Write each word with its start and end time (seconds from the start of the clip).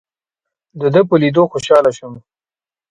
دده 0.81 1.01
په 1.09 1.15
لیدو 1.21 1.43
خوشاله 1.51 1.91
شوم. 1.97 2.13